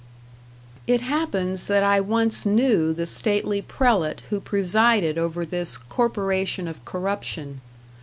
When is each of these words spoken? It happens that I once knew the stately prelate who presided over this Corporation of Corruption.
It 0.87 1.01
happens 1.01 1.67
that 1.67 1.83
I 1.83 1.99
once 2.01 2.43
knew 2.43 2.91
the 2.91 3.05
stately 3.05 3.61
prelate 3.61 4.21
who 4.31 4.39
presided 4.39 5.19
over 5.19 5.45
this 5.45 5.77
Corporation 5.77 6.67
of 6.67 6.83
Corruption. 6.85 7.61